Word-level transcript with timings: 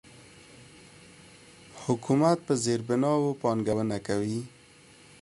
حکومت 1.83 2.37
په 2.47 2.53
زیربناوو 2.63 3.37
پانګونه 3.41 3.97
کوي. 4.07 4.39